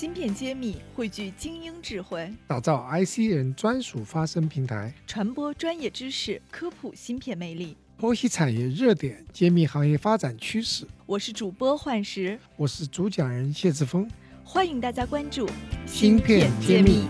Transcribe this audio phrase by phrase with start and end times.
[0.00, 10.86] 芯片揭秘，汇聚精英智慧，打造 IC 人专属发声平台，传播专业知识，科普芯片魅力，剖析产业热点，揭秘行业发展趋势。
[11.04, 14.10] 我是主播幻石，我是主讲人谢志峰，
[14.42, 15.46] 欢迎大家关注
[15.86, 17.06] 芯片揭秘。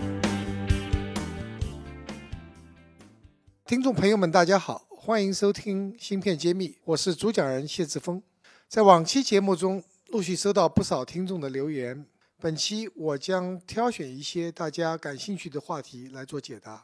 [3.65, 8.21] 听众朋友们，大家好，欢迎收听芯片揭秘，我是主讲人谢志峰。
[8.67, 12.05] 在往期节目中，陆续收到不少听众的留言。
[12.41, 16.83] 本期我将挑选一些大家感兴趣的话题来做解答。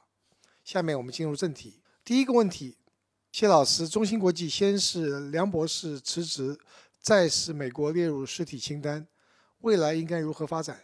[0.63, 1.81] 下面我们进入正题。
[2.05, 2.77] 第一个问题，
[3.31, 6.55] 谢老师，中芯国际先是梁博士辞职，
[7.01, 9.07] 再是美国列入实体清单，
[9.61, 10.79] 未来应该如何发展？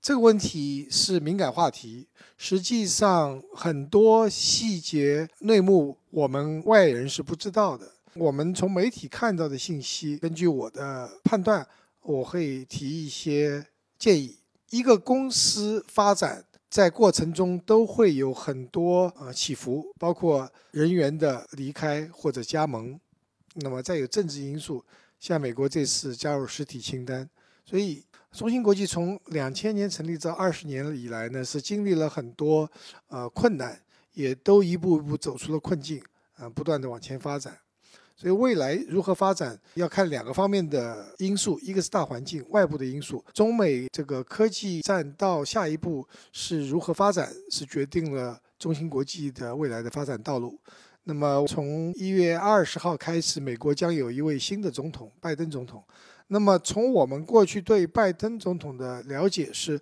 [0.00, 7.92] 这个问题是敏感话题，实际上很多细节内幕我们外人是不知道的。
[8.14, 11.68] 我们从媒体看到的信息，根据我的判断。
[12.08, 13.66] 我会提一些
[13.98, 14.38] 建议。
[14.70, 22.98] 一个公司发展在过程中都会有很多呃起伏，包括人员的离开或者加盟，
[23.56, 24.82] 那么再有政治因素，
[25.20, 27.28] 像美国这次加入实体清单。
[27.66, 32.70] 所以，中芯国际从两千年成立这二十年以来呢，是经历了很多
[33.08, 33.78] 呃困难，
[34.14, 36.02] 也都一步一步走出了困境，
[36.36, 37.58] 啊，不断的往前发展。
[38.20, 50.58] 所以未来如何发展，要看两个方面的因素，一个是大环境外部的因素，中美这个科技战到下一步是如何发展，是决定了中芯国际的未来的发展道路。
[51.04, 55.80] 那么从一月二十号开始，美国将有一位新的总统，拜登总统。
[56.26, 59.80] 那么从我们过去对拜登总统的了解是，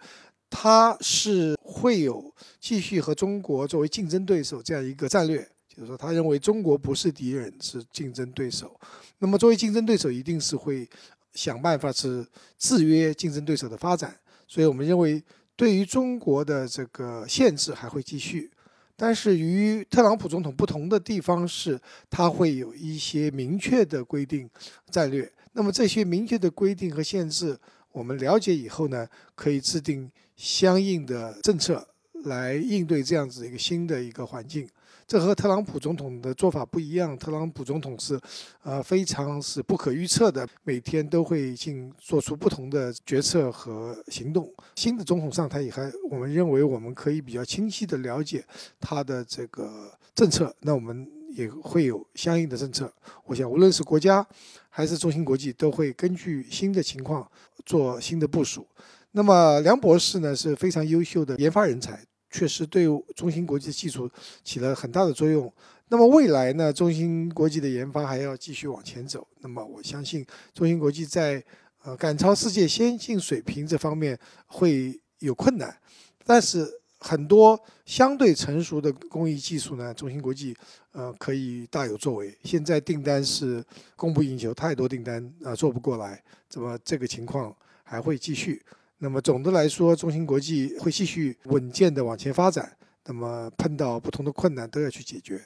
[0.50, 5.48] 他是会有继续和中国作为竞争对手这样一个战略。
[5.76, 8.74] 就是说，他认为中国不是敌人，是竞争对手。
[9.18, 10.88] 那么，作为竞争对手，一定是会
[11.34, 12.26] 想办法是
[12.58, 14.16] 制约竞争对手的发展。
[14.48, 15.22] 所以我们认为，
[15.54, 18.50] 对于中国的这个限制还会继续。
[18.96, 21.78] 但是，与特朗普总统不同的地方是，
[22.08, 24.48] 他会有一些明确的规定
[24.90, 25.30] 战略。
[25.52, 27.54] 那么，这些明确的规定和限制，
[27.92, 31.86] 我们了解以后呢，可以制定相应的政策
[32.24, 34.66] 来应对这样子一个新的一个环境。
[35.06, 37.16] 这和特朗普总统的做法不一样。
[37.16, 38.18] 特朗普总统是，
[38.64, 44.52] 呃，非常是不可预测的，每天都会进做出不同的决策和行动。
[44.74, 45.80] 新的总统上台以后，
[46.10, 48.44] 我们认为我们可以比较清晰的了解
[48.80, 52.92] 他的这个政策，那我们也会有相应的政策。
[53.26, 54.26] 我想，无论是国家
[54.68, 57.30] 还是中芯国际，都会根据新的情况
[57.64, 58.66] 做新的部署。
[59.12, 62.04] 那么，梁博士呢是非常优秀的研发人才。
[62.30, 64.10] 确实对中芯国际的技术
[64.42, 65.52] 起了很大的作用。
[65.88, 66.72] 那么未来呢？
[66.72, 69.24] 中芯国际的研发还要继续往前走。
[69.40, 71.42] 那么我相信中芯国际在
[71.84, 75.74] 呃赶超世界先进水平这方面会有困难，
[76.24, 80.56] 但是很多相对成熟的工艺技术呢，中芯国际
[80.90, 82.36] 呃可以大有作为。
[82.42, 83.64] 现在订单是
[83.94, 87.54] 供不应求，太多订单啊做不过来，怎么这个情况
[87.84, 88.60] 还会继续？
[88.98, 92.76] 那么总的来说，中芯国际会继续稳健的往前发展。
[93.04, 95.40] 那么碰到不同的困难都要去解决。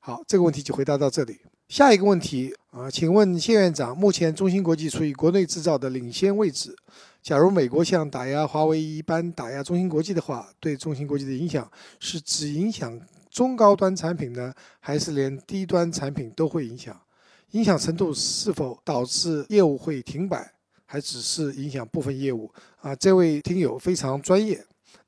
[0.00, 1.40] 好，这个问题就回答到这里。
[1.68, 6.76] 下一个问题啊，请问谢院长，目前中芯国际处于国内制造的领先位置。
[7.22, 11.70] 假如美国像打压华为一般打压中芯国际的话，对中芯国际的影响
[12.00, 17.00] 是只影响中高端产品呢，还是连低端产品都会影响？
[17.52, 20.52] 影响程度是否导致业务会停摆？
[20.92, 22.92] 还只是影响部分业务啊！
[22.96, 24.60] 这位听友非常专业，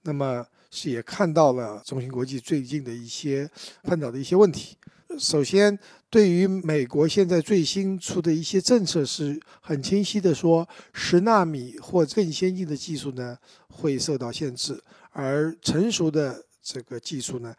[0.03, 3.51] 那么是也看到了中芯国际最近的一些
[3.83, 4.77] 碰到的一些问题。
[5.19, 5.77] 首先，
[6.09, 13.37] 对于美国现在最新出的一些政策，是很清晰的说，十纳米或更先进的技术呢
[13.69, 17.53] 会受到限制，而成熟的这个技术呢，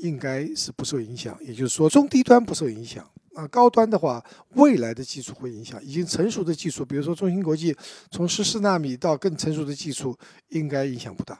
[0.00, 1.38] 应该是不受影响。
[1.42, 3.06] 也就是说，中低端不受影响。
[3.36, 4.24] 啊，高端的话，
[4.54, 7.76] 未来的技术会影响已经成熟的技术，比如说中芯国际
[8.10, 10.16] 从十四纳米到更成熟的技术，
[10.48, 11.38] 应该影响不大。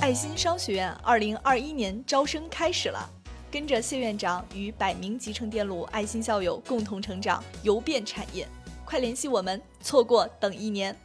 [0.00, 3.10] 爱心商学院二零二一年招生开始了，
[3.50, 8.48] 跟着谢院长与百名集成电路爱心校友共同成长，游遍产业，
[8.86, 10.96] 快联系我们，错过等一年。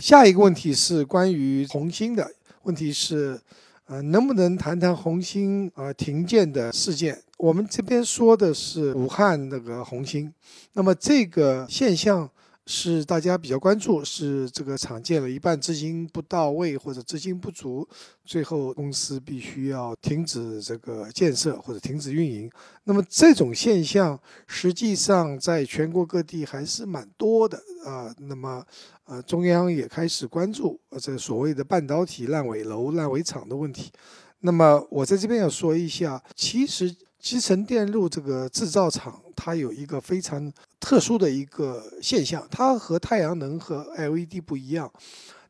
[0.00, 2.28] 下一个问题是关于红星的
[2.64, 3.40] 问题是，
[3.86, 7.22] 呃，能不能谈谈红星呃停建的事件？
[7.42, 10.32] 我们这边说的是武汉那个红星，
[10.74, 12.30] 那么这个现象
[12.66, 17.84] 是大家比较关注，是这个厂建了一半资金不到位或者资金不足，
[18.24, 22.48] 最后公司必须要停止这个建设或者停止运营。
[22.84, 24.16] 那么这种现象
[24.46, 28.14] 实际上在全国各地还是蛮多的啊。
[28.20, 28.64] 那么
[29.06, 33.90] 呃，中央也开始关注这所谓的半导体烂尾楼、烂尾厂的问题。
[34.38, 36.94] 那么我在这边要说一下，其实。
[37.22, 44.92] 集成电路这个制造厂，它有一个非常特殊的一个现象，它和太阳能和 LED 不一样，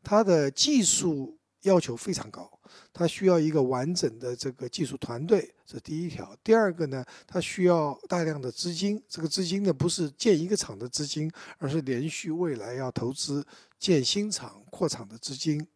[0.02, 2.46] 它的技术要求非常高，
[2.92, 6.36] 它需要一个完整的这个技术团队，这第一条。
[6.44, 13.42] 第二个呢，它需要大量的资金，这个资金呢不是建一个厂的资金，而是连续未来要投资
[13.78, 15.66] 建新厂、扩厂的资金。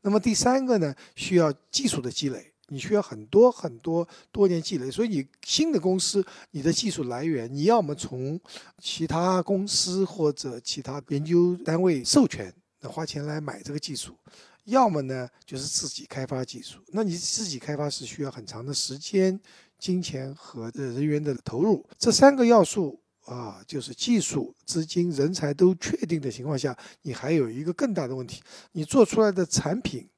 [0.00, 2.51] 那么第三个呢，需要技术的积累。
[2.72, 8.40] 你需要很多很多多年积累，所以你新的公司，你的技术来源，你要么从
[8.78, 14.16] 其他公司或者其他研究单位授权，那花钱来买这个技术，
[14.64, 16.78] 要么呢就是自己开发技术。
[16.88, 19.38] 那你自己开发是需要很长的时间、
[19.78, 21.86] 金钱和人员的投入。
[21.98, 28.42] 这三个要素啊，就是技术、资金、人才都确定的情况下，你还有一个更大的问题，
[28.72, 30.08] 你做出来的产品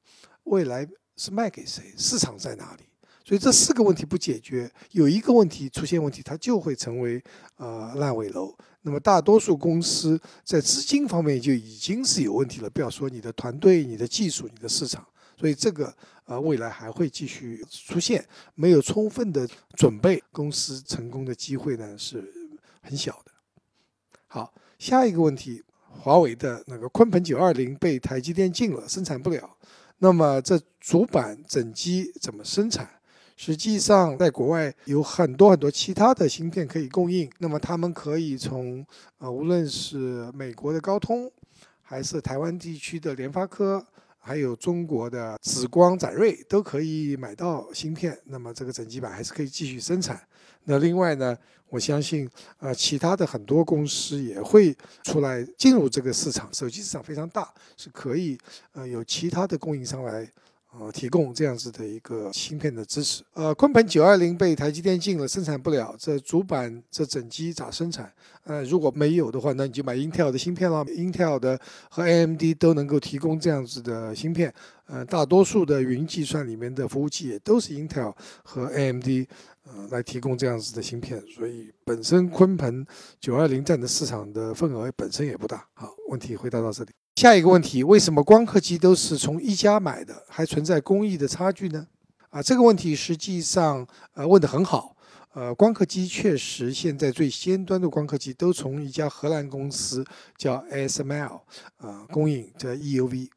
[0.45, 0.87] 未来。
[1.15, 1.93] 是卖给谁？
[1.97, 2.83] 市场在哪里？
[3.23, 7.23] 所以这四个问题不解决，有一个问题出现问题，它就会成为
[7.57, 8.55] 呃烂尾楼。
[8.81, 15.03] 那么大多数公司在资金方面就已经是有问题了，不要说你的团队、你的技术、你的市场。
[15.37, 15.91] 所以这个
[16.25, 18.23] 呃未来还会继续出现，
[18.53, 22.31] 没有充分的准备，公司成功的机会呢是
[22.81, 23.31] 很小的。
[24.27, 29.49] 好，下一个问题，华为的那个鲲鹏九二零被台积电禁了，生产不了。
[29.99, 32.89] 那么这主板整机怎么生产？
[33.37, 37.29] 实际上，在国外有很多很多其他的芯片可以供应。
[37.39, 38.85] 那么他们可以从
[39.17, 41.29] 呃，无论是美国的高通，
[41.81, 43.85] 还是台湾地区的联发科。
[44.25, 50.19] 还有中国的紫光、展锐都可以买到芯片，那么这个整机板还是可以继续生产。
[50.63, 51.37] 那另外呢，
[51.69, 52.27] 我相信
[52.57, 58.35] 呃，其他的很多公司也会出来进入这个市场，手机市场非常大，是可以
[58.73, 60.27] 呃有其他的供应商来。
[60.77, 63.23] 呃，提供这样子的一个芯片的支持。
[63.33, 65.95] 呃，鲲鹏九二零被台积电禁了，生产不了。
[65.97, 68.11] 这主板这整机咋生产？
[68.43, 70.83] 呃，如果没有的话，那你就买 Intel 的芯片了。
[70.85, 74.53] Intel 的和 AMD 都能够提供这样子的芯片。
[74.87, 78.13] 呃，大多数的云计算里面的服务器也都是 Intel
[78.43, 79.07] 和 AMD
[79.63, 81.23] 呃来提供这样子的芯片。
[81.27, 82.85] 所以本身鲲鹏
[83.21, 85.65] 九二零占的市场的份额本身也不大。
[85.73, 86.89] 好，问题回答到这里。
[87.15, 91.87] 下一个问题，为什么光刻机都是从一家买的，还存在工艺的差距呢？
[92.29, 94.93] 啊，这个问题实际上呃问得很好。
[95.33, 100.05] 呃，光刻机确实现在最先端的光刻机都从一家荷兰公司
[100.37, 101.39] 叫 ASML
[101.77, 103.29] 啊供应这 EUV。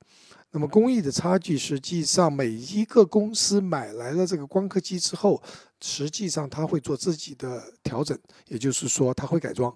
[0.50, 5.40] 那么工艺的差距，实际上每一个公司买来了这个光刻机之后，
[5.80, 9.72] 实际上他会做自己的调整，也就是说他会改装。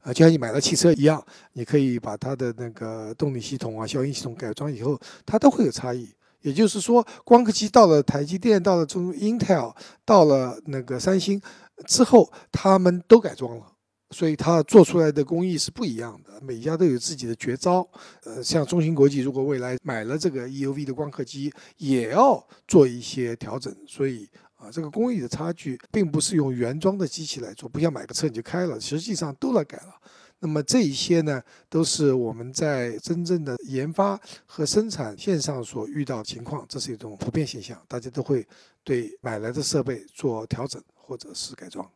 [0.00, 1.22] 啊，就像你买了汽车一样，
[1.52, 6.08] 你可以把它的那个动力系统啊、消音系统改装以后，它都会有差异。
[6.42, 9.74] 也就是说，光刻机到了台积电、到了中 Intel、
[10.04, 11.42] 到了那个三星
[11.86, 13.66] 之后，他们都改装了，
[14.10, 16.40] 所以它做出来的工艺是不一样的。
[16.40, 17.86] 每家都有自己的绝招。
[18.24, 24.28] 呃，像中芯国际，如果未来买了这个 EUV 的光刻机，也要做一些调整，所以。
[24.58, 29.94] 啊，这个工艺的差距并不是用原装的机器来做，不像买个车你就开了，实际上都来改了。
[30.40, 38.46] 那么这一些呢，都是我们在真正的研发和生产线上所遇到情况，这是一种普遍现象，大家都会
[38.82, 41.88] 对买来的设备做调整或者是改装。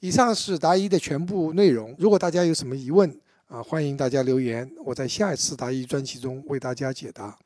[0.00, 1.94] 以上是答疑的全部内容。
[1.98, 3.08] 如果大家有什么疑问
[3.46, 7.36] 啊，欢迎大家留言，我在下一次答疑专辑中为大家解答。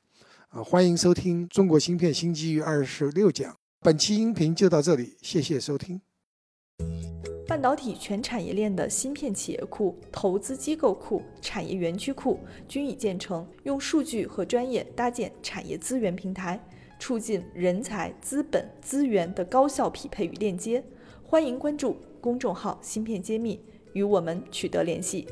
[0.48, 3.52] 啊，欢迎收听《中国芯片新机遇二十六讲》。
[3.82, 5.98] 本期音频就到这里，谢谢收听。
[7.48, 16.62] 半导体全产业链的芯片企业库、投资机构库、产业园区库均已建成，用数据和专业搭建产业资源平台，
[16.98, 20.84] 促进人才、资本、资源的高效匹配与链接。
[21.24, 23.58] 欢迎关注公众号“芯片揭秘”，
[23.94, 25.26] 与我们取得联系。